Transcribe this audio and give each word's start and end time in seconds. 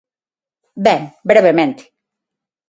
Ben, 0.85 1.01
brevemente. 1.29 1.83